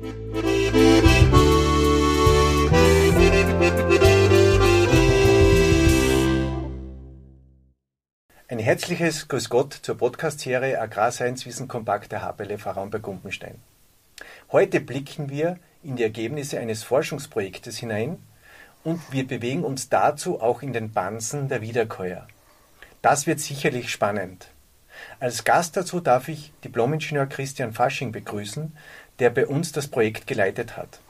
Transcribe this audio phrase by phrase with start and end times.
[0.00, 0.10] Ein
[8.60, 13.56] herzliches Grüß Gott zur Podcast-Serie Wissen kompakt der HPLF Raum bei Gumpenstein.
[14.52, 18.22] Heute blicken wir in die Ergebnisse eines Forschungsprojektes hinein
[18.84, 22.28] und wir bewegen uns dazu auch in den Bansen der Wiederkäuer.
[23.02, 24.48] Das wird sicherlich spannend.
[25.20, 28.76] Als Gast dazu darf ich Diplomingenieur Christian Fasching begrüßen,
[29.18, 31.00] der bei uns das Projekt geleitet hat.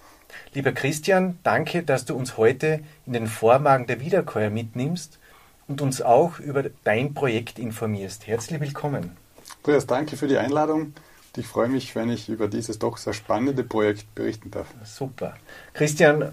[0.55, 5.19] Lieber Christian, danke, dass du uns heute in den Vormagen der Wiederkäuer mitnimmst
[5.67, 8.27] und uns auch über dein Projekt informierst.
[8.27, 9.17] Herzlich willkommen.
[9.63, 10.95] Andreas, danke für die Einladung.
[11.37, 14.67] Ich freue mich, wenn ich über dieses doch sehr spannende Projekt berichten darf.
[14.85, 15.37] Super.
[15.75, 16.33] Christian,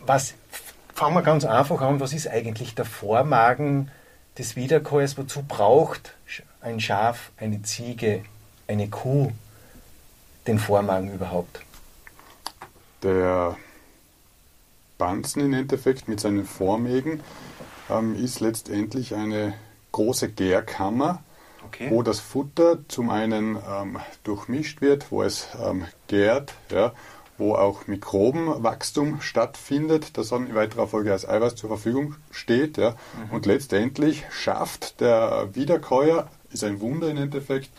[0.00, 0.34] was,
[0.94, 2.00] fangen wir ganz einfach an.
[2.00, 3.90] Was ist eigentlich der Vormagen
[4.36, 5.16] des Wiederkäuers?
[5.16, 6.14] Wozu braucht
[6.60, 8.22] ein Schaf, eine Ziege,
[8.68, 9.32] eine Kuh
[10.48, 11.60] den Vormagen überhaupt?
[13.02, 13.56] Der
[14.96, 17.20] Banzen im Endeffekt mit seinen Vormägen
[17.88, 19.54] ähm, ist letztendlich eine
[19.92, 21.22] große Gärkammer,
[21.64, 21.88] okay.
[21.90, 26.92] wo das Futter zum einen ähm, durchmischt wird, wo es ähm, gärt, ja,
[27.36, 32.78] wo auch Mikrobenwachstum stattfindet, das dann in weiterer Folge als Eiweiß zur Verfügung steht.
[32.78, 32.90] Ja.
[32.90, 33.36] Mhm.
[33.36, 37.70] Und letztendlich schafft der Wiederkäuer, ist ein Wunder im Endeffekt,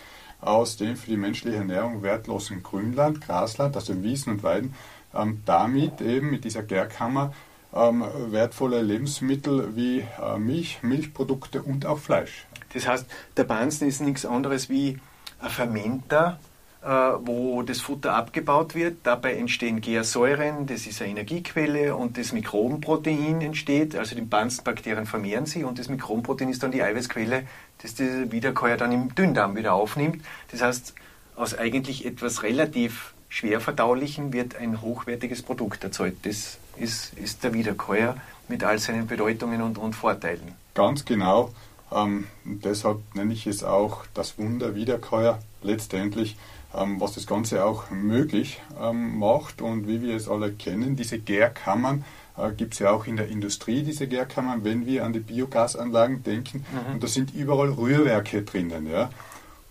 [0.42, 4.73] aus dem für die menschliche Ernährung wertlosen Grünland, Grasland, also Wiesen und Weiden,
[5.14, 7.34] ähm, damit eben mit dieser Gärkammer
[7.73, 12.48] ähm, wertvolle Lebensmittel wie äh, Milch, Milchprodukte und auch Fleisch.
[12.73, 13.06] Das heißt,
[13.38, 15.00] der Bansen ist nichts anderes wie
[15.40, 16.40] ein Fermenter,
[16.81, 18.97] wo das Futter abgebaut wird.
[19.03, 23.95] Dabei entstehen Gärsäuren, das ist eine Energiequelle und das Mikrobenprotein entsteht.
[23.95, 27.44] Also die Banzenbakterien vermehren sich und das Mikrobenprotein ist dann die Eiweißquelle,
[27.81, 30.23] das der Wiederkäuer dann im Dünndarm wieder aufnimmt.
[30.52, 30.94] Das heißt,
[31.36, 36.25] aus eigentlich etwas relativ schwer verdaulichen wird ein hochwertiges Produkt erzeugt.
[36.25, 38.16] Das ist, ist der Wiederkäuer
[38.47, 40.55] mit all seinen Bedeutungen und, und Vorteilen.
[40.73, 41.52] Ganz genau.
[41.92, 46.38] Ähm, deshalb nenne ich es auch das Wunder Wiederkäuer letztendlich,
[46.76, 49.61] ähm, was das Ganze auch möglich ähm, macht.
[49.61, 52.04] Und wie wir es alle kennen, diese Gärkammern
[52.38, 56.23] äh, gibt es ja auch in der Industrie, diese Gärkammern, wenn wir an die Biogasanlagen
[56.23, 56.66] denken.
[56.72, 56.94] Mhm.
[56.94, 58.88] Und da sind überall Rührwerke drinnen.
[58.88, 59.10] Ja.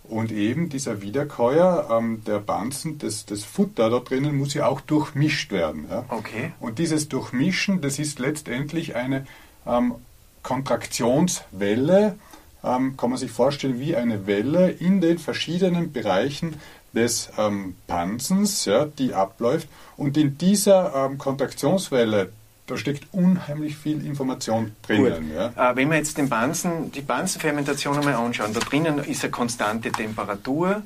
[0.03, 4.81] Und eben dieser Wiederkäuer, ähm, der Banzen, das, das Futter da drinnen muss ja auch
[4.81, 5.85] durchmischt werden.
[5.89, 6.05] Ja?
[6.09, 6.51] Okay.
[6.59, 9.27] Und dieses Durchmischen, das ist letztendlich eine
[9.67, 9.95] ähm,
[10.43, 12.15] Kontraktionswelle,
[12.63, 16.55] ähm, kann man sich vorstellen wie eine Welle in den verschiedenen Bereichen
[16.93, 19.67] des ähm, Panzens, ja, die abläuft.
[19.97, 22.31] Und in dieser ähm, Kontraktionswelle,
[22.67, 25.31] da steckt unheimlich viel Information drinnen.
[25.33, 25.71] Ja.
[25.71, 29.91] Äh, wenn wir jetzt den Bansen, die Bansenfermentation einmal anschauen, da drinnen ist eine konstante
[29.91, 30.81] Temperatur.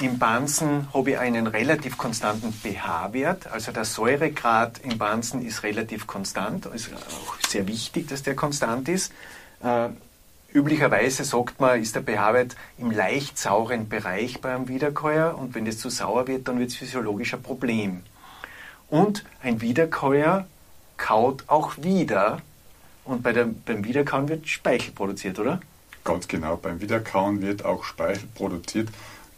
[0.00, 6.06] Im Bansen habe ich einen relativ konstanten pH-Wert, also der Säuregrad im Bansen ist relativ
[6.06, 9.12] konstant, ist auch sehr wichtig, dass der konstant ist.
[9.62, 9.90] Äh,
[10.52, 15.78] üblicherweise sagt man, ist der pH-Wert im leicht sauren Bereich beim Wiederkäuer und wenn das
[15.78, 18.02] zu sauer wird, dann wird es physiologisch ein Problem.
[18.88, 20.46] Und ein Wiederkäuer
[20.96, 22.40] kaut auch wieder.
[23.04, 25.60] Und bei der, beim Wiederkauen wird Speichel produziert, oder?
[26.04, 28.88] Ganz genau, beim Wiederkauen wird auch Speichel produziert,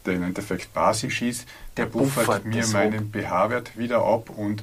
[0.06, 1.46] der im Endeffekt basisch ist.
[1.76, 4.62] Der, der buffert, buffert mir meinen pH-Wert wieder ab und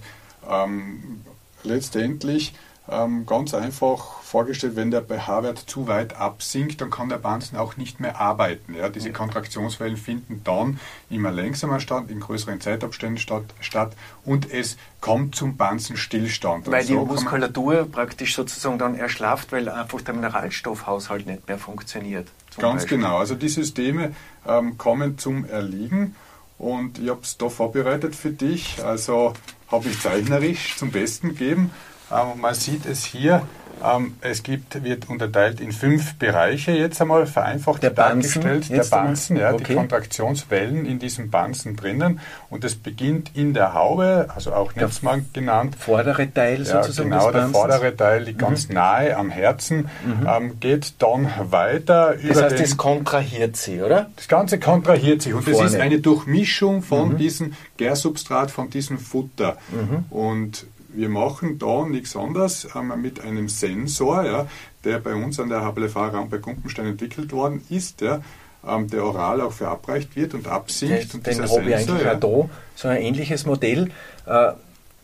[0.49, 1.21] ähm,
[1.63, 2.53] letztendlich
[2.91, 7.77] ähm, ganz einfach vorgestellt, wenn der pH-Wert zu weit absinkt, dann kann der Banzen auch
[7.77, 8.75] nicht mehr arbeiten.
[8.75, 8.89] Ja?
[8.89, 10.79] Diese Kontraktionswellen finden dann
[11.09, 13.93] immer langsamer statt, in größeren Zeitabständen statt, statt
[14.25, 16.69] und es kommt zum Banzenstillstand.
[16.69, 22.27] Weil so die Muskulatur praktisch sozusagen dann erschlafft, weil einfach der Mineralstoffhaushalt nicht mehr funktioniert.
[22.57, 22.97] Ganz Beispiel.
[22.97, 23.17] genau.
[23.17, 24.13] Also die Systeme
[24.45, 26.15] ähm, kommen zum Erliegen
[26.57, 28.83] und ich habe es da vorbereitet für dich.
[28.83, 29.33] Also
[29.71, 31.71] habe ich zeichnerisch zum Besten gegeben.
[32.11, 33.43] Ähm, man sieht es hier,
[33.83, 38.69] ähm, es gibt, wird unterteilt in fünf Bereiche jetzt einmal vereinfacht der Banzen, dargestellt.
[38.69, 39.63] Der Banzen, ja, okay.
[39.67, 42.19] die Kontraktionswellen in diesem Banzen drinnen.
[42.49, 45.75] Und es beginnt in der Haube, also auch Netzmann genannt.
[45.79, 47.09] Vordere Teil ja, sozusagen.
[47.09, 48.45] Genau, der vordere Teil liegt mhm.
[48.45, 50.27] ganz nahe am Herzen, mhm.
[50.27, 52.33] ähm, geht dann weiter das über.
[52.33, 54.09] Das heißt, den, das kontrahiert sich, oder?
[54.15, 55.33] Das Ganze kontrahiert sich.
[55.33, 55.63] Und Vorne.
[55.63, 57.17] das ist eine Durchmischung von mhm.
[57.17, 59.57] diesem Gärsubstrat, von diesem Futter.
[59.71, 60.05] Mhm.
[60.09, 64.47] Und wir machen da nichts anderes ähm, mit einem Sensor, ja,
[64.83, 68.21] der bei uns an der HBLV-Raum bei Gumpenstein entwickelt worden ist, ja,
[68.67, 71.13] ähm, der oral auch verabreicht wird und absinkt.
[71.13, 72.15] Den, und den habe ich eigentlich ja.
[72.15, 73.89] auch da, so ein ähnliches Modell.
[74.25, 74.51] Äh,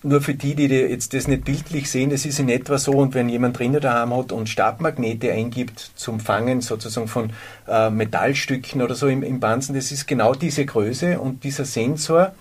[0.04, 3.16] nur für die, die jetzt das nicht bildlich sehen, das ist in etwa so, und
[3.16, 7.32] wenn jemand drinnen daheim hat und Stabmagnete eingibt zum Fangen sozusagen von
[7.68, 12.34] äh, Metallstücken oder so im, im Banzen, das ist genau diese Größe und dieser Sensor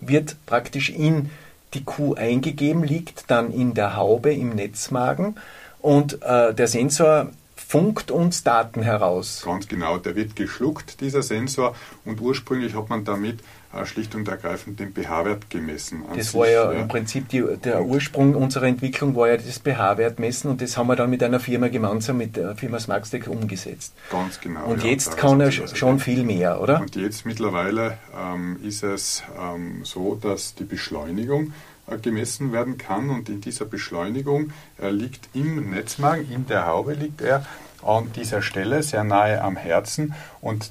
[0.00, 1.30] wird praktisch in
[1.74, 5.36] die Kuh eingegeben, liegt dann in der Haube im Netzmagen
[5.80, 9.42] und äh, der Sensor funkt uns Daten heraus.
[9.44, 11.74] Ganz genau, der wird geschluckt, dieser Sensor,
[12.04, 13.40] und ursprünglich hat man damit
[13.84, 16.02] schlicht und ergreifend den pH-Wert gemessen.
[16.14, 19.58] Das sich, war ja, ja, im Prinzip die, der Ursprung unserer Entwicklung war ja das
[19.58, 23.28] pH-Wert messen und das haben wir dann mit einer Firma gemeinsam mit der Firma Smartstack
[23.28, 23.92] umgesetzt.
[24.10, 24.64] Ganz genau.
[24.66, 26.80] Und ja, jetzt kann er schon viel mehr, oder?
[26.80, 31.52] Und jetzt mittlerweile ähm, ist es ähm, so, dass die Beschleunigung
[31.86, 36.94] äh, gemessen werden kann und in dieser Beschleunigung äh, liegt im Netzmagen, in der Haube
[36.94, 37.44] liegt er
[37.82, 40.70] an dieser Stelle sehr nahe am Herzen und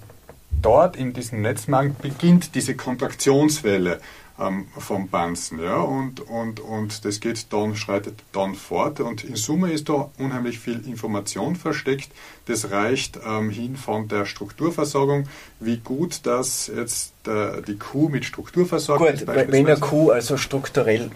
[0.62, 4.00] dort in diesem Netzmagen beginnt diese Kontraktionswelle
[4.40, 5.62] ähm, vom Banzen.
[5.62, 5.78] Ja?
[5.78, 9.00] Und, und, und das geht dann, schreitet dann fort.
[9.00, 12.10] Und in Summe ist da unheimlich viel Information versteckt.
[12.46, 15.28] Das reicht ähm, hin von der Strukturversorgung,
[15.60, 19.28] wie gut das jetzt äh, die Kuh mit Strukturversorgung gut, ist.
[19.28, 21.12] Wenn eine Kuh also strukturell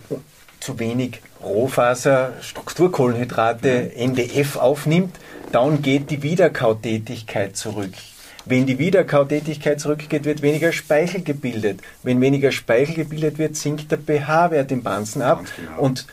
[0.60, 5.16] zu wenig Rohfaser, Strukturkohlenhydrate, NDF aufnimmt,
[5.52, 7.94] dann geht die Wiederkautätigkeit zurück.
[8.46, 11.80] Wenn die Wiederkautätigkeit zurückgeht, wird weniger Speichel gebildet.
[12.04, 15.44] Wenn weniger Speichel gebildet wird, sinkt der pH-Wert im Banzen ab.
[15.56, 15.82] Genau.
[15.82, 16.08] Und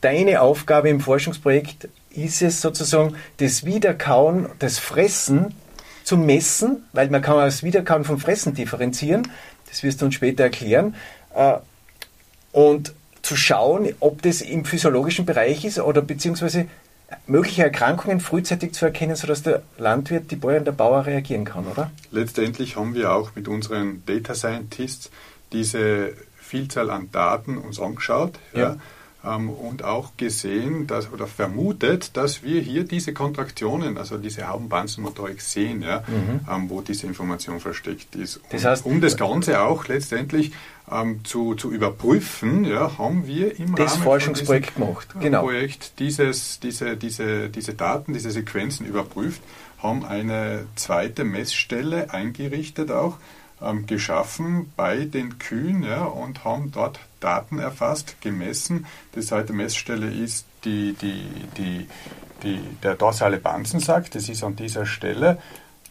[0.00, 5.54] deine Aufgabe im Forschungsprojekt ist es sozusagen, das Wiederkauen, das Fressen
[6.02, 9.28] zu messen, weil man kann das Wiederkauen vom Fressen differenzieren.
[9.68, 10.96] Das wirst du uns später erklären.
[11.34, 11.58] Äh,
[12.52, 16.66] und zu schauen, ob das im physiologischen Bereich ist oder beziehungsweise
[17.26, 21.90] mögliche Erkrankungen frühzeitig zu erkennen, sodass der Landwirt, die Bäuerin, der Bauer reagieren kann, oder?
[22.10, 25.10] Letztendlich haben wir auch mit unseren Data Scientists
[25.52, 28.38] diese Vielzahl an Daten uns angeschaut.
[28.52, 28.60] Ja.
[28.60, 28.76] ja
[29.22, 35.82] und auch gesehen dass, oder vermutet, dass wir hier diese Kontraktionen, also diese Haubenbanzenmotorik sehen,
[35.82, 36.40] ja, mhm.
[36.50, 38.40] ähm, wo diese Information versteckt ist.
[38.50, 40.52] Das heißt, um das Ganze auch letztendlich
[40.90, 45.08] ähm, zu, zu überprüfen, ja, haben wir im das Rahmen Forschungsprojekt gemacht.
[45.18, 45.42] Äh, genau.
[45.42, 49.42] Projekt dieses, diese, diese, diese Daten, diese Sequenzen überprüft,
[49.82, 53.18] haben eine zweite Messstelle eingerichtet auch,
[53.62, 58.86] ähm, geschaffen bei den Kühen ja, und haben dort Daten erfasst, gemessen.
[59.14, 61.24] Die zweite Messstelle ist die, die,
[61.56, 61.86] die,
[62.42, 65.38] die, der dorsale Banzensack, das ist an dieser Stelle.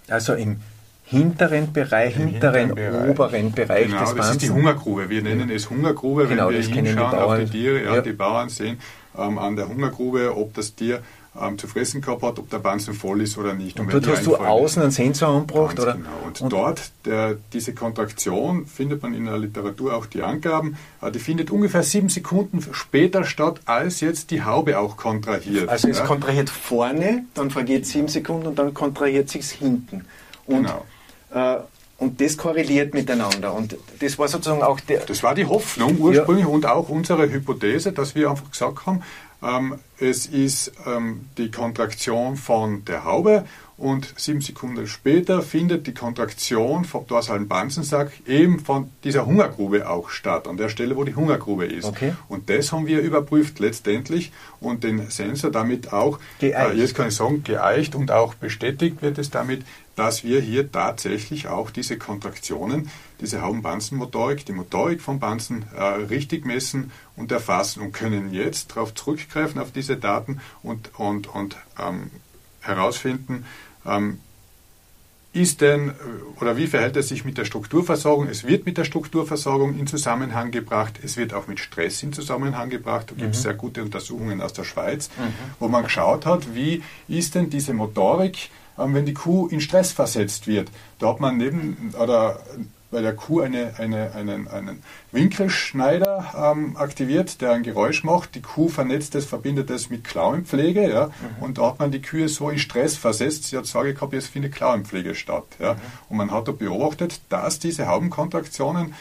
[0.08, 0.62] Also im
[1.06, 4.18] hinteren Bereich, Im hinteren, hinteren oberen Bereich genau, des Banzen.
[4.18, 5.10] das ist die Hungergrube.
[5.10, 8.02] Wir nennen es Hungergrube, genau, wenn wir hinschauen auf die Tiere, ja, ja.
[8.02, 8.80] die Bauern sehen
[9.18, 11.02] ähm, an der Hungergrube, ob das Tier
[11.40, 13.80] ähm, zu fressen gehabt hat, ob der Banzen voll ist oder nicht.
[13.80, 15.94] Und, und dort hast du außen einen Sensor angebracht, oder?
[15.94, 16.10] Genau.
[16.26, 21.12] Und, und dort, der, diese Kontraktion, findet man in der Literatur auch die Angaben, äh,
[21.12, 25.70] die findet ungefähr sieben Sekunden später statt, als jetzt die Haube auch kontrahiert.
[25.70, 26.06] Also es ja?
[26.06, 30.06] kontrahiert vorne, dann vergeht sieben Sekunden und dann kontrahiert sich hinten.
[30.46, 30.86] Und, genau.
[31.34, 31.62] Äh,
[32.00, 33.54] und das korreliert miteinander.
[33.54, 35.02] Und das war sozusagen auch der.
[35.02, 36.52] Das war die Hoffnung ursprünglich ja.
[36.52, 39.04] und auch unsere Hypothese, dass wir einfach gesagt haben,
[39.42, 43.46] ähm, es ist ähm, die Kontraktion von der Haube
[43.80, 50.10] und sieben Sekunden später findet die Kontraktion vom dorsalen Banzensack eben von dieser Hungergrube auch
[50.10, 51.86] statt, an der Stelle, wo die Hungergrube ist.
[51.86, 52.14] Okay.
[52.28, 57.16] Und das haben wir überprüft letztendlich und den Sensor damit auch, äh, jetzt kann ich
[57.16, 59.64] sagen, geeicht und auch bestätigt wird es damit,
[60.00, 66.46] dass wir hier tatsächlich auch diese Kontraktionen, diese Haubenbanzenmotorik, die Motorik von Banzen äh, richtig
[66.46, 72.12] messen und erfassen und können jetzt darauf zurückgreifen, auf diese Daten und, und, und ähm,
[72.62, 73.46] herausfinden,
[73.86, 74.22] ähm,
[75.34, 75.94] ist denn
[76.40, 78.30] oder wie verhält es sich mit der Strukturversorgung?
[78.30, 82.70] Es wird mit der Strukturversorgung in Zusammenhang gebracht, es wird auch mit Stress in Zusammenhang
[82.70, 83.12] gebracht.
[83.12, 83.44] Da gibt es mhm.
[83.44, 85.34] sehr gute Untersuchungen aus der Schweiz, mhm.
[85.60, 88.50] wo man geschaut hat, wie ist denn diese Motorik,
[88.88, 90.70] wenn die Kuh in Stress versetzt wird.
[91.00, 92.40] Da hat man neben oder
[92.92, 98.36] bei der Kuh eine, eine, einen, einen Winkelschneider ähm, aktiviert, der ein Geräusch macht.
[98.36, 100.90] Die Kuh vernetzt es, verbindet es mit Klauenpflege.
[100.90, 101.08] Ja?
[101.08, 101.44] Mhm.
[101.44, 103.46] Und da hat man die Kühe so in Stress versetzt.
[103.46, 105.46] Sie hat Sorge gehabt, jetzt findet Klauenpflege statt.
[105.60, 105.74] Ja?
[105.74, 105.80] Mhm.
[106.10, 108.94] Und man hat da beobachtet, dass diese Haubenkontraktionen ähm,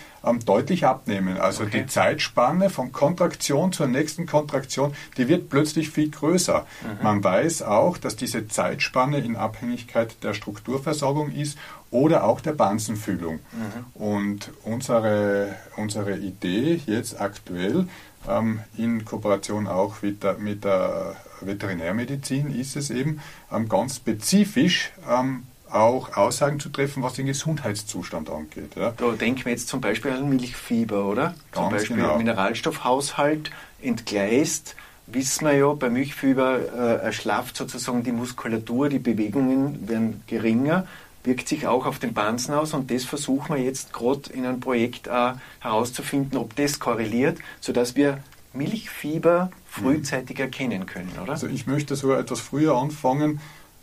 [0.44, 1.38] deutlich abnehmen.
[1.38, 1.80] Also okay.
[1.80, 6.66] die Zeitspanne von Kontraktion zur nächsten Kontraktion, die wird plötzlich viel größer.
[6.82, 7.02] Mhm.
[7.02, 11.58] Man weiß auch, dass diese Zeitspanne in Abhängigkeit der Strukturversorgung ist
[11.90, 13.40] oder auch der Banzenfühlung.
[13.52, 14.02] Mhm.
[14.02, 17.86] Und unsere, unsere Idee jetzt aktuell
[18.28, 23.20] ähm, in Kooperation auch mit der, mit der Veterinärmedizin ist es eben
[23.52, 28.72] ähm, ganz spezifisch ähm, auch Aussagen zu treffen, was den Gesundheitszustand angeht.
[28.76, 28.92] Ja.
[28.96, 31.34] Da denken wir jetzt zum Beispiel an Milchfieber, oder?
[31.52, 32.16] Ganz zum Beispiel genau.
[32.16, 33.50] Mineralstoffhaushalt
[33.82, 34.76] entgleist
[35.10, 40.86] wissen wir ja, bei Milchfieber äh, erschlafft sozusagen die Muskulatur, die Bewegungen werden geringer,
[41.24, 44.60] wirkt sich auch auf den Bansen aus und das versuchen wir jetzt gerade in einem
[44.60, 48.18] Projekt äh, herauszufinden, ob das korreliert, sodass wir
[48.52, 51.32] Milchfieber frühzeitig erkennen können, oder?
[51.32, 53.40] Also ich möchte sogar etwas früher anfangen.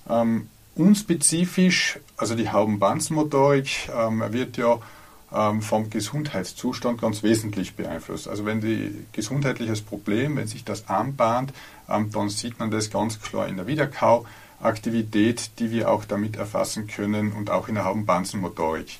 [0.09, 4.79] Ähm, unspezifisch, also die Haubenbanzenmotorik ähm, wird ja
[5.33, 8.27] ähm, vom Gesundheitszustand ganz wesentlich beeinflusst.
[8.27, 11.53] Also wenn die gesundheitliches Problem, wenn sich das anbahnt,
[11.89, 16.87] ähm, dann sieht man das ganz klar in der Wiederkauaktivität, die wir auch damit erfassen
[16.87, 18.97] können und auch in der Haubenbanzenmotorik.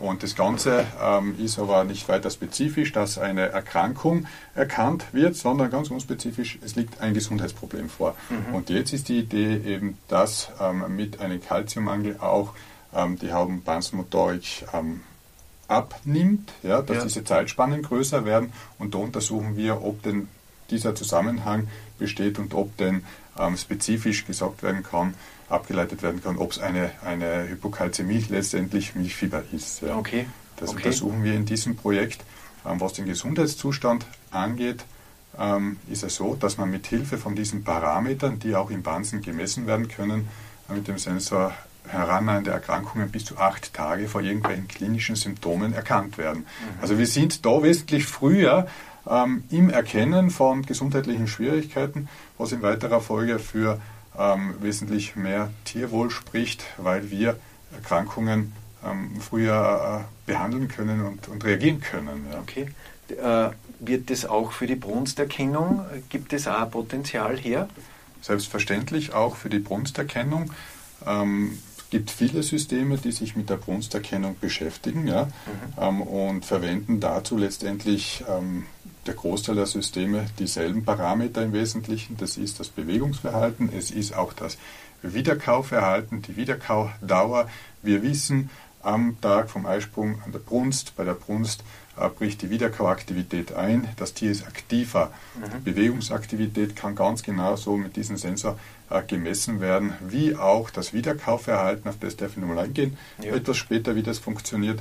[0.00, 5.70] Und das Ganze ähm, ist aber nicht weiter spezifisch, dass eine Erkrankung erkannt wird, sondern
[5.70, 8.14] ganz unspezifisch, es liegt ein Gesundheitsproblem vor.
[8.28, 8.54] Mhm.
[8.54, 12.54] Und jetzt ist die Idee eben, dass ähm, mit einem Kalziummangel auch
[12.94, 15.00] ähm, die Haubenbandsmotorik ähm,
[15.66, 17.02] abnimmt, ja, dass ja.
[17.04, 18.52] diese Zeitspannen größer werden.
[18.78, 20.28] Und da untersuchen wir, ob denn
[20.70, 23.04] dieser Zusammenhang besteht und ob denn
[23.38, 25.14] ähm, spezifisch gesagt werden kann,
[25.48, 29.82] abgeleitet werden kann, ob es eine, eine Hypokalzämie letztendlich Milchfieber ist.
[29.82, 29.96] Ja.
[29.96, 30.26] Okay.
[30.56, 30.78] Das okay.
[30.78, 32.24] untersuchen wir in diesem Projekt.
[32.66, 34.84] Ähm, was den Gesundheitszustand angeht,
[35.38, 39.22] ähm, ist es so, dass man mit Hilfe von diesen Parametern, die auch im Bansen
[39.22, 40.28] gemessen werden können,
[40.68, 41.52] äh, mit dem Sensor
[41.86, 46.40] herannahende Erkrankungen bis zu acht Tage vor irgendwelchen klinischen Symptomen erkannt werden.
[46.40, 46.82] Mhm.
[46.82, 48.66] Also wir sind da wesentlich früher
[49.08, 53.80] ähm, im Erkennen von gesundheitlichen Schwierigkeiten, was in weiterer Folge für
[54.18, 57.38] ähm, wesentlich mehr Tierwohl spricht, weil wir
[57.72, 58.52] Erkrankungen
[58.84, 62.26] ähm, früher äh, behandeln können und, und reagieren können.
[62.32, 62.38] Ja.
[62.40, 62.68] Okay.
[63.08, 67.68] Äh, wird das auch für die Brunsterkennung, gibt es auch Potenzial her?
[68.22, 70.52] Selbstverständlich auch für die Brunsterkennung.
[71.06, 75.30] Ähm, es gibt viele Systeme, die sich mit der Brunsterkennung beschäftigen ja, mhm.
[75.80, 78.66] ähm, und verwenden dazu letztendlich ähm,
[79.08, 82.16] der Großteil der Systeme dieselben Parameter im Wesentlichen.
[82.18, 84.58] Das ist das Bewegungsverhalten, es ist auch das
[85.02, 87.48] Wiederkauverhalten, die Wiederkaudauer.
[87.82, 88.50] Wir wissen
[88.82, 91.64] am Tag vom Eisprung an der Brunst, bei der Brunst
[91.96, 95.10] äh, bricht die Wiederkauaktivität ein, das Tier ist aktiver.
[95.36, 95.64] Mhm.
[95.64, 98.58] Die Bewegungsaktivität kann ganz genau so mit diesem Sensor
[98.90, 103.34] äh, gemessen werden, wie auch das Wiederkauverhalten, auf das darf ich nochmal eingehen, ja.
[103.34, 104.80] etwas später, wie das funktioniert.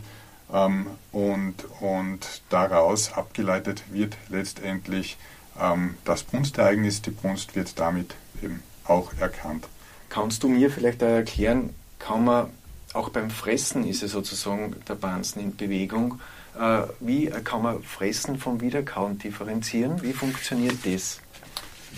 [0.53, 5.17] Ähm, und, und daraus abgeleitet wird letztendlich
[5.59, 7.01] ähm, das Brunstereignis.
[7.01, 9.67] Die Brunst wird damit eben auch erkannt.
[10.09, 12.49] Kannst du mir vielleicht erklären, kann man
[12.93, 16.19] auch beim Fressen ist es sozusagen der Bansen in Bewegung.
[16.59, 20.01] Äh, wie kann man Fressen vom Wiederkauen differenzieren?
[20.01, 21.19] Wie funktioniert das?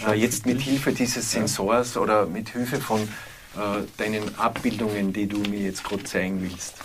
[0.06, 5.40] Äh, jetzt mit Hilfe dieses Sensors oder mit Hilfe von äh, deinen Abbildungen, die du
[5.40, 6.76] mir jetzt gerade zeigen willst.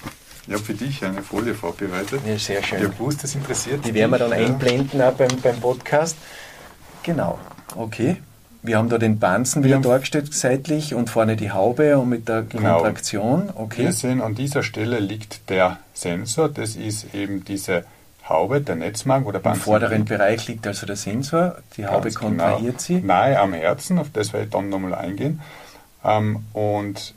[0.47, 2.21] Ich habe für dich eine Folie vorbereitet.
[2.27, 2.81] Ja, sehr schön.
[2.81, 4.37] Der Boost, das interessiert Die werden wir dann ja.
[4.37, 6.17] einblenden auch beim, beim Podcast.
[7.03, 7.39] Genau.
[7.77, 8.17] Okay.
[8.63, 12.43] Wir haben da den Banzen wieder dargestellt seitlich und vorne die Haube und mit der
[12.43, 12.77] genau.
[12.77, 13.51] Kontraktion.
[13.55, 13.85] Okay.
[13.85, 16.49] Wir sehen, an dieser Stelle liegt der Sensor.
[16.49, 17.85] Das ist eben diese
[18.27, 19.61] Haube, der Netzmark oder Banzen.
[19.61, 21.59] Im vorderen Bereich liegt also der Sensor.
[21.77, 23.01] Die Haube Ganz kontrahiert genau.
[23.01, 23.01] sie.
[23.01, 25.41] Nahe am Herzen, auf das werde ich dann nochmal eingehen.
[26.03, 27.15] Ähm, und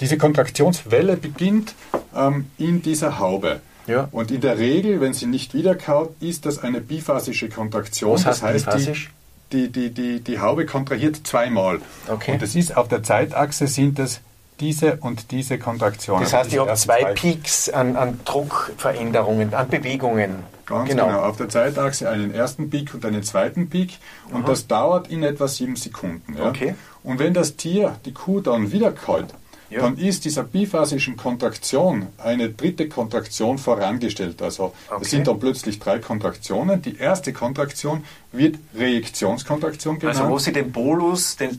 [0.00, 1.74] diese Kontraktionswelle beginnt
[2.14, 3.60] ähm, in dieser Haube.
[3.86, 4.08] Ja.
[4.12, 8.14] Und in der Regel, wenn sie nicht wiederkaut, ist das eine biphasische Kontraktion.
[8.14, 9.10] Was das heißt, biphasisch?
[9.52, 11.80] Die, die, die, die, Haube kontrahiert zweimal.
[12.08, 12.32] Okay.
[12.32, 14.20] Und das ist auf der Zeitachse sind das
[14.60, 16.22] diese und diese Kontraktionen.
[16.22, 20.44] Das heißt, ich habe zwei, zwei Peaks an, an, Druckveränderungen, an Bewegungen.
[20.66, 21.06] Ganz genau.
[21.06, 21.20] genau.
[21.20, 23.98] Auf der Zeitachse einen ersten Peak und einen zweiten Peak.
[24.30, 24.48] Und Aha.
[24.48, 26.36] das dauert in etwa sieben Sekunden.
[26.38, 26.48] Ja?
[26.48, 26.74] Okay.
[27.02, 29.26] Und wenn das Tier, die Kuh, dann wieder kaut,
[29.74, 29.80] ja.
[29.80, 34.40] dann ist dieser biphasischen Kontraktion eine dritte Kontraktion vorangestellt.
[34.40, 34.98] Also okay.
[35.02, 36.80] es sind dann plötzlich drei Kontraktionen.
[36.80, 40.18] Die erste Kontraktion wird Reaktionskontraktion genannt.
[40.18, 41.58] Also wo sie den Bolus, den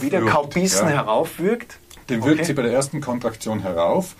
[0.00, 0.94] Wiederkaubissen ja.
[0.96, 1.78] heraufwirkt.
[2.08, 2.44] Den wirkt okay.
[2.44, 4.14] sie bei der ersten Kontraktion herauf.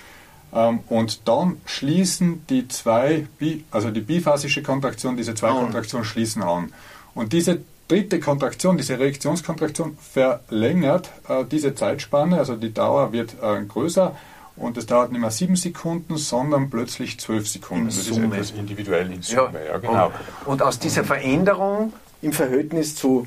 [0.52, 3.26] Ähm, und dann schließen die zwei,
[3.71, 5.61] also die biphasische Kontraktion, diese zwei oh.
[5.61, 6.73] Kontraktionen schließen an.
[7.14, 13.64] Und diese dritte Kontraktion, diese Reaktionskontraktion verlängert äh, diese Zeitspanne, also die Dauer wird äh,
[13.64, 14.14] größer
[14.57, 17.87] und es dauert nicht mehr sieben Sekunden, sondern plötzlich zwölf Sekunden.
[17.87, 18.28] In Summe.
[18.28, 20.07] Das ist etwas individuell in Summe, ja, ja genau.
[20.45, 21.92] Und, und, aus dieser Veränderung
[22.23, 23.26] im Verhältnis zu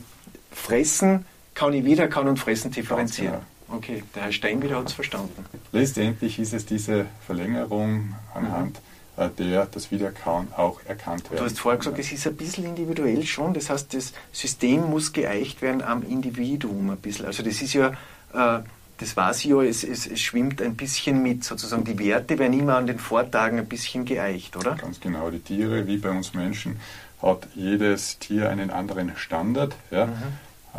[0.52, 3.40] Fressen kann ich wieder kann und Fressen differenzieren.
[3.68, 3.78] Genau.
[3.78, 5.46] Okay, der Herr Stein wieder hat es verstanden.
[5.72, 11.38] Letztendlich ist es diese Verlängerung anhand mhm der das Wiederkauen auch erkannt werden.
[11.38, 13.54] Du hast vorher gesagt, es ist ein bisschen individuell schon.
[13.54, 17.26] Das heißt, das System muss geeicht werden am Individuum ein bisschen.
[17.26, 17.90] Also das ist ja,
[18.34, 18.60] äh,
[18.98, 21.44] das weiß ich ja, es, es, es, schwimmt ein bisschen mit.
[21.44, 24.76] Sozusagen die Werte werden immer an den Vortagen ein bisschen geeicht, oder?
[24.76, 25.30] Ganz genau.
[25.30, 26.80] Die Tiere, wie bei uns Menschen,
[27.22, 29.76] hat jedes Tier einen anderen Standard.
[29.92, 30.08] Ja?
[30.08, 30.14] Mhm.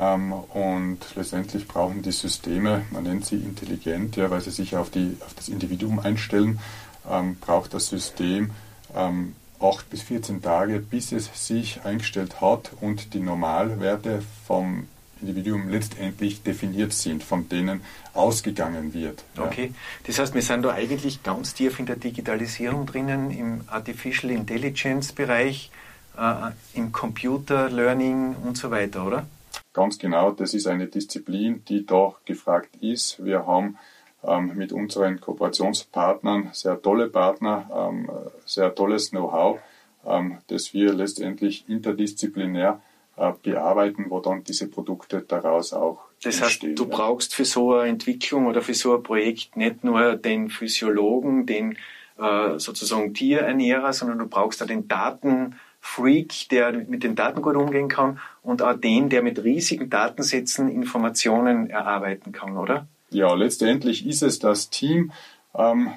[0.01, 4.91] Ähm, und letztendlich brauchen die Systeme, man nennt sie intelligent, ja, weil sie sich auf,
[4.91, 6.61] die, auf das Individuum einstellen,
[7.11, 8.51] ähm, braucht das System
[8.95, 14.89] ähm, 8 bis 14 Tage, bis es sich eingestellt hat und die Normalwerte vom
[15.21, 17.81] Individuum letztendlich definiert sind, von denen
[18.13, 19.25] ausgegangen wird.
[19.37, 19.45] Ja.
[19.45, 19.73] Okay,
[20.07, 25.13] das heißt, wir sind da eigentlich ganz tief in der Digitalisierung drinnen, im Artificial Intelligence
[25.13, 25.71] Bereich,
[26.19, 29.27] äh, im Computer Learning und so weiter, oder?
[29.73, 33.25] Ganz genau, das ist eine Disziplin, die da gefragt ist.
[33.25, 33.79] Wir haben
[34.55, 38.09] mit unseren Kooperationspartnern sehr tolle Partner, ähm,
[38.45, 39.59] sehr tolles Know-how,
[40.07, 42.81] ähm, das wir letztendlich interdisziplinär
[43.17, 47.91] äh, bearbeiten, wo dann diese Produkte daraus auch das heißt, du brauchst für so eine
[47.91, 51.77] Entwicklung oder für so ein Projekt nicht nur den Physiologen, den
[52.19, 57.89] äh, sozusagen Tierernährer, sondern du brauchst auch den Datenfreak, der mit den Daten gut umgehen
[57.89, 62.87] kann und auch den, der mit riesigen Datensätzen Informationen erarbeiten kann, oder?
[63.15, 65.13] Ja, letztendlich ist es das Team,
[65.55, 65.93] ähm,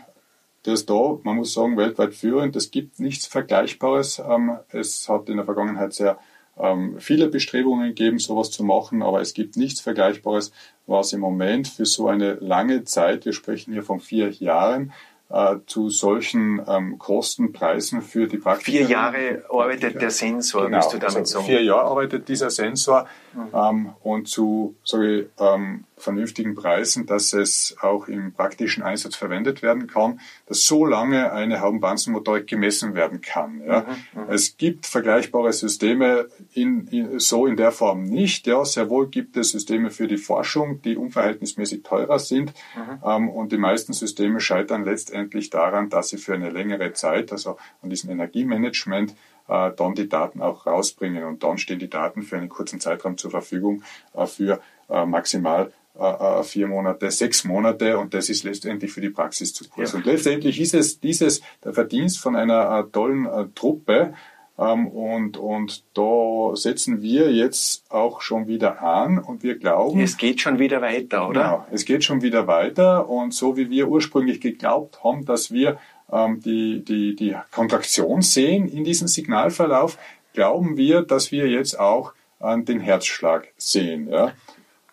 [0.63, 2.55] das da, man muss sagen, weltweit führend.
[2.55, 4.19] Es gibt nichts Vergleichbares.
[4.19, 6.17] Ähm, es hat in der Vergangenheit sehr
[6.57, 10.51] ähm, viele Bestrebungen gegeben, sowas zu machen, aber es gibt nichts Vergleichbares,
[10.88, 14.93] was im Moment für so eine lange Zeit, wir sprechen hier von vier Jahren,
[15.29, 18.77] äh, zu solchen ähm, Kostenpreisen für die Praktiker.
[18.77, 21.45] Vier Jahre arbeitet der Sensor, genau, willst du damit also sagen?
[21.45, 23.50] Vier Jahre arbeitet dieser Sensor mhm.
[23.53, 29.61] ähm, und zu sage ich, ähm, vernünftigen Preisen, dass es auch im praktischen Einsatz verwendet
[29.61, 33.61] werden kann, dass so lange eine Haubenbanzenmotorik gemessen werden kann.
[33.65, 33.81] Ja.
[34.13, 38.45] Mhm, mhm, es gibt vergleichbare Systeme in, in, so in der Form nicht.
[38.47, 38.65] Ja.
[38.65, 42.99] Sehr wohl gibt es Systeme für die Forschung, die unverhältnismäßig teurer sind mhm.
[43.05, 47.57] ähm, und die meisten Systeme scheitern letztendlich daran, dass sie für eine längere Zeit, also
[47.81, 49.15] an diesem Energiemanagement,
[49.47, 53.17] äh, dann die Daten auch rausbringen und dann stehen die Daten für einen kurzen Zeitraum
[53.17, 53.83] zur Verfügung
[54.13, 54.59] äh, für
[54.89, 59.53] äh, maximal äh, äh, vier Monate, sechs Monate und das ist letztendlich für die Praxis
[59.53, 59.93] zu kurz.
[59.93, 59.99] Ja.
[59.99, 64.13] Und letztendlich ist es dieses der Verdienst von einer äh, tollen äh, Truppe
[64.57, 69.99] ähm, und, und da setzen wir jetzt auch schon wieder an und wir glauben.
[69.99, 71.43] Es geht schon wieder weiter, oder?
[71.43, 75.77] Genau, es geht schon wieder weiter und so wie wir ursprünglich geglaubt haben, dass wir
[76.12, 79.97] ähm, die, die, die Kontraktion sehen in diesem Signalverlauf,
[80.34, 84.10] glauben wir, dass wir jetzt auch äh, den Herzschlag sehen.
[84.10, 84.34] Ja.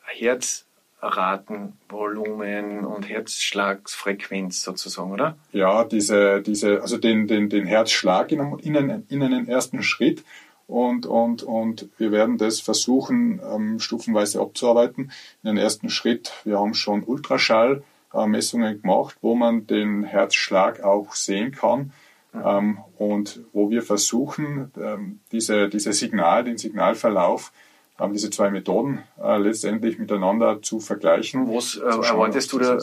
[0.04, 0.66] Herz
[1.02, 5.36] Ratenvolumen und Herzschlagsfrequenz sozusagen, oder?
[5.52, 9.82] Ja, diese, diese, also den, den, den Herzschlag in einem, in, einen, in einen ersten
[9.82, 10.24] Schritt
[10.66, 15.10] und, und, und wir werden das versuchen, ähm, stufenweise abzuarbeiten.
[15.42, 21.52] In den ersten Schritt, wir haben schon Ultraschallmessungen gemacht, wo man den Herzschlag auch sehen
[21.52, 21.92] kann.
[22.32, 22.42] Mhm.
[22.44, 27.52] Ähm, und wo wir versuchen, ähm, diese, diese Signal, den Signalverlauf
[28.02, 31.48] haben diese zwei Methoden äh, letztendlich miteinander zu vergleichen.
[31.48, 32.78] Was äh, erwartest du da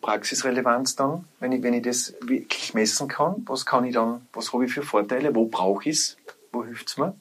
[0.00, 3.42] Praxisrelevanz dann, wenn ich, wenn ich das wirklich messen kann?
[3.46, 5.34] Was kann ich dann, was habe ich für Vorteile?
[5.34, 6.16] Wo brauche ich es?
[6.52, 7.14] Wo hilft es mir?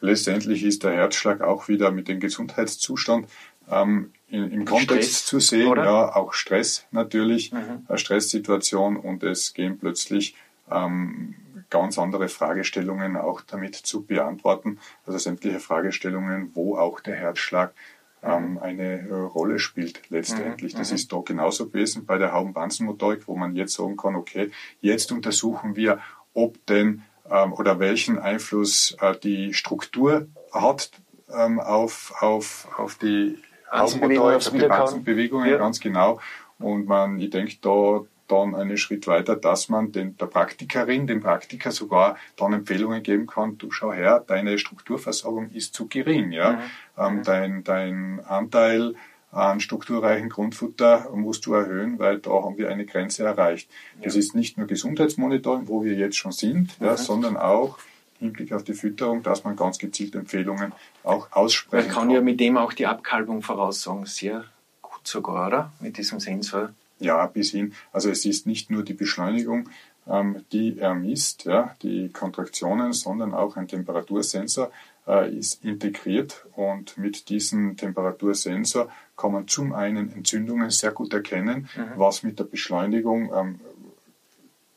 [0.00, 3.28] Letztendlich ist der Herzschlag auch wieder mit dem Gesundheitszustand
[3.70, 5.68] ähm, in, im Kontext Stress, zu sehen.
[5.68, 5.84] Oder?
[5.84, 7.86] Ja, auch Stress natürlich, mhm.
[7.86, 10.34] eine Stresssituation und es gehen plötzlich
[10.70, 11.36] ähm,
[11.70, 14.78] ganz andere Fragestellungen auch damit zu beantworten.
[15.06, 17.74] Also sämtliche Fragestellungen, wo auch der Herzschlag
[18.22, 20.74] ähm, eine äh, Rolle spielt letztendlich.
[20.74, 20.78] Mhm.
[20.78, 20.96] Das mhm.
[20.96, 24.50] ist da genauso gewesen bei der Haubenbanzenmotorik, wo man jetzt sagen kann, okay,
[24.80, 26.00] jetzt untersuchen wir,
[26.34, 30.90] ob denn ähm, oder welchen Einfluss äh, die Struktur hat
[31.34, 33.38] ähm, auf, auf, auf die
[33.70, 35.58] Haubenmotorik, auf die Banzenbewegungen, ja.
[35.58, 36.20] ganz genau.
[36.58, 41.20] Und man, ich denke, da dann einen Schritt weiter, dass man den, der Praktikerin, dem
[41.20, 46.52] Praktiker sogar dann Empfehlungen geben kann, du schau her, deine Strukturversorgung ist zu gering, ja.
[46.52, 46.58] Mhm.
[46.98, 47.22] Ähm, mhm.
[47.22, 48.94] dein, dein Anteil
[49.32, 53.68] an strukturreichen Grundfutter musst du erhöhen, weil da haben wir eine Grenze erreicht.
[53.98, 54.04] Ja.
[54.04, 56.86] Das ist nicht nur Gesundheitsmonitoring, wo wir jetzt schon sind, mhm.
[56.86, 57.78] ja, sondern auch
[58.20, 60.72] im Hinblick auf die Fütterung, dass man ganz gezielt Empfehlungen
[61.04, 61.96] auch aussprechen kann.
[61.96, 64.44] Man kann ja mit dem auch die Abkalbung voraussagen, sehr
[64.80, 65.72] gut sogar, oder?
[65.80, 66.70] Mit diesem Sensor.
[66.98, 67.74] Ja, bis hin.
[67.92, 69.68] Also es ist nicht nur die Beschleunigung,
[70.08, 74.70] ähm, die er misst, ja, die Kontraktionen, sondern auch ein Temperatursensor
[75.06, 81.68] äh, ist integriert und mit diesem Temperatursensor kann man zum einen Entzündungen sehr gut erkennen,
[81.76, 81.92] mhm.
[81.96, 83.60] was mit der Beschleunigung ähm,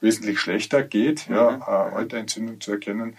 [0.02, 1.36] wesentlich schlechter geht, mhm.
[1.36, 3.16] ja, äh, alte Entzündung zu erkennen.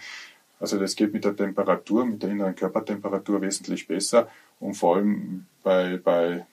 [0.59, 5.47] Also das geht mit der Temperatur, mit der inneren Körpertemperatur wesentlich besser und vor allem
[5.63, 6.45] bei, bei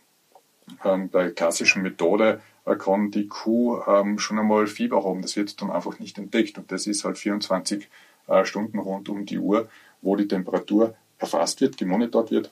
[0.85, 5.23] ähm, bei klassischen Methode äh, kann die Kuh ähm, schon einmal Fieber haben.
[5.23, 6.59] Das wird dann einfach nicht entdeckt.
[6.59, 7.89] Und das ist halt 24
[8.29, 9.69] äh, Stunden rund um die Uhr,
[10.03, 12.51] wo die Temperatur erfasst wird, gemonitort wird.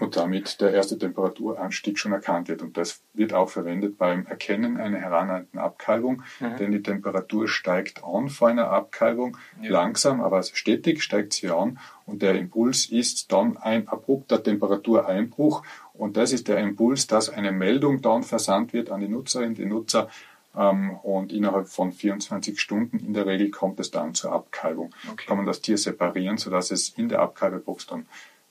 [0.00, 2.62] und damit der erste Temperaturanstieg schon erkannt wird.
[2.62, 6.56] Und das wird auch verwendet beim Erkennen einer heranreihenden Abkalbung, mhm.
[6.56, 9.70] denn die Temperatur steigt an vor einer Abkalbung, ja.
[9.70, 15.62] langsam, aber stetig steigt sie an und der Impuls ist dann ein abrupter Temperatureinbruch
[15.94, 19.64] und das ist der Impuls, dass eine Meldung dann versandt wird an die Nutzerin, die
[19.64, 20.08] Nutzer
[20.56, 24.94] ähm, und innerhalb von 24 Stunden in der Regel kommt es dann zur Abkalbung.
[25.10, 25.26] Okay.
[25.26, 28.06] Kann man das Tier separieren, sodass es in der Abkalbebox dann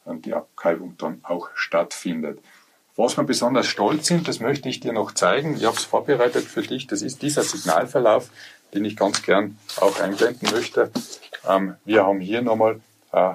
[0.05, 2.39] die Abkalbung dann auch stattfindet.
[2.95, 5.55] Was wir besonders stolz sind, das möchte ich dir noch zeigen.
[5.55, 6.85] Ich habe es vorbereitet für dich.
[6.87, 8.29] Das ist dieser Signalverlauf,
[8.73, 10.91] den ich ganz gern auch einblenden möchte.
[11.47, 13.33] Ähm, wir haben hier nochmal, äh,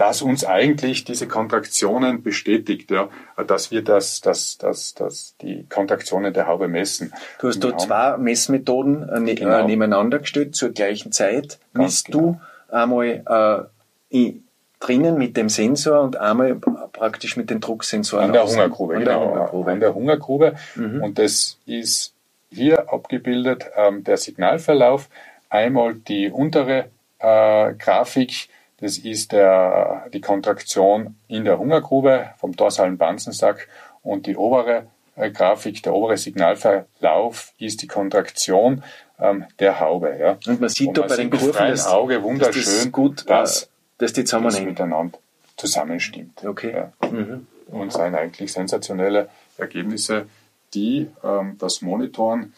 [0.00, 3.10] dass uns eigentlich diese Kontraktionen bestätigt, ja,
[3.46, 7.12] dass wir das, das, das, das, die Kontraktionen der Haube messen.
[7.38, 9.66] Du hast da zwei Messmethoden äh, ne, genau.
[9.66, 11.58] nebeneinander gestellt zur gleichen Zeit.
[11.74, 12.40] Misst genau.
[12.70, 13.68] du einmal
[14.10, 14.32] äh,
[14.80, 18.24] drinnen mit dem Sensor und einmal praktisch mit den Drucksensoren.
[18.24, 19.20] An der Hungergrube, an genau.
[19.20, 19.70] Der Hungergrube.
[19.70, 20.54] An der Hungergrube.
[20.76, 21.02] Mhm.
[21.02, 22.14] Und das ist
[22.50, 25.10] hier abgebildet ähm, der Signalverlauf.
[25.50, 26.86] Einmal die untere
[27.18, 28.48] äh, Grafik,
[28.80, 33.68] das ist der, die Kontraktion in der Hungergrube vom dorsalen Banzensack
[34.02, 38.82] und die obere äh, Grafik, der obere Signalverlauf ist die Kontraktion
[39.18, 40.16] ähm, der Haube.
[40.18, 40.38] Ja.
[40.46, 43.70] Und man sieht und da bei den Kurven das Auge wunderschön, dass das gut, dass
[43.98, 44.74] dass die zusammenhängen.
[44.74, 45.18] Das miteinander
[45.56, 46.44] zusammenstimmt.
[46.44, 46.72] Okay.
[46.72, 46.92] Ja.
[47.10, 47.46] Mhm.
[47.68, 50.26] Und seien eigentlich sensationelle Ergebnisse,
[50.74, 52.54] die ähm, das monitoren,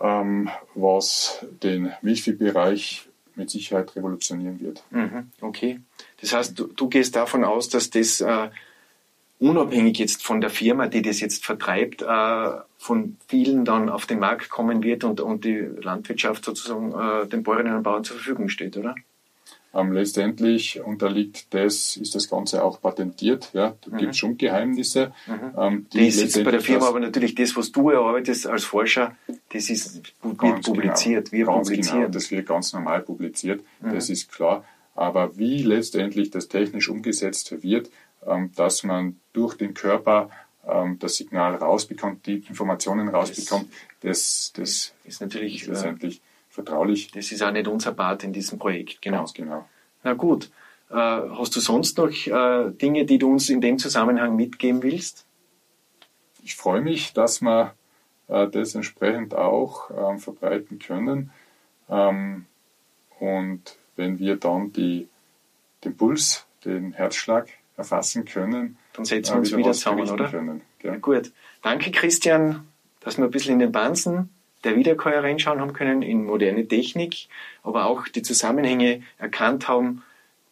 [0.00, 3.07] ähm, was den Milchviehbereich
[3.38, 4.82] mit Sicherheit revolutionieren wird.
[4.90, 5.30] Mhm.
[5.40, 5.80] Okay.
[6.20, 8.50] Das heißt, du, du, gehst davon aus, dass das äh,
[9.38, 14.18] unabhängig jetzt von der Firma, die das jetzt vertreibt, äh, von vielen dann auf den
[14.18, 18.48] Markt kommen wird und, und die Landwirtschaft sozusagen äh, den Bäuerinnen und Bauern zur Verfügung
[18.48, 18.94] steht, oder?
[19.74, 23.50] Ähm, letztendlich unterliegt das, ist das Ganze auch patentiert.
[23.52, 23.98] Ja, da mhm.
[23.98, 25.12] gibt es schon Geheimnisse.
[25.26, 25.34] Mhm.
[25.58, 29.14] Ähm, die das ist bei der Firma aber natürlich das, was du erarbeitest als Forscher,
[29.50, 30.60] das ist, wird genau.
[30.60, 31.30] publiziert.
[31.30, 32.00] Genau, wir ganz publizieren.
[32.00, 33.94] Genau, das wird ganz normal publiziert, mhm.
[33.94, 34.64] das ist klar.
[34.94, 37.90] Aber wie letztendlich das technisch umgesetzt wird,
[38.26, 40.30] ähm, dass man durch den Körper
[40.66, 47.10] ähm, das Signal rausbekommt, die Informationen rausbekommt, das, das, ist natürlich ist letztendlich vertraulich.
[47.12, 49.18] Das ist auch nicht unser Part in diesem Projekt, genau.
[49.18, 49.68] Ganz genau.
[50.02, 50.50] Na gut.
[50.90, 55.26] Äh, hast du sonst noch äh, Dinge, die du uns in dem Zusammenhang mitgeben willst?
[56.42, 57.70] Ich freue mich, dass wir äh,
[58.28, 61.30] das entsprechend auch ähm, verbreiten können.
[61.88, 62.46] Ähm,
[63.18, 65.08] und wenn wir dann die,
[65.84, 70.28] den Puls, den Herzschlag erfassen können, dann setzen wir uns wieder zusammen, oder?
[70.28, 70.96] Können, ja.
[70.96, 71.32] gut.
[71.62, 72.66] Danke, Christian,
[73.00, 74.30] dass wir ein bisschen in den Bansen
[74.64, 77.28] der Wiederkäuer reinschauen haben können in moderne Technik,
[77.62, 80.02] aber auch die Zusammenhänge erkannt haben,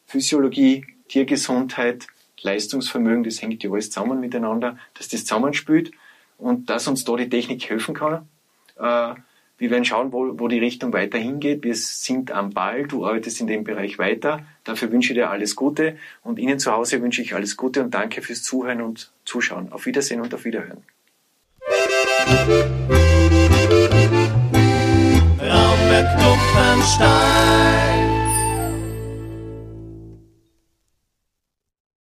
[0.07, 2.07] Physiologie, Tiergesundheit,
[2.41, 5.91] Leistungsvermögen, das hängt ja alles zusammen miteinander, dass das zusammenspielt
[6.39, 8.29] und dass uns da die Technik helfen kann.
[8.79, 9.15] Äh,
[9.59, 11.65] wir werden schauen, wo, wo die Richtung weiterhin geht.
[11.65, 12.87] Wir sind am Ball.
[12.87, 14.45] Du arbeitest in dem Bereich weiter.
[14.65, 15.97] Dafür wünsche ich dir alles Gute.
[16.23, 19.73] Und Ihnen zu Hause wünsche ich alles Gute und danke fürs Zuhören und Zuschauen.
[19.73, 20.83] Auf Wiedersehen und auf Wiederhören.
[25.41, 26.17] Raumberg.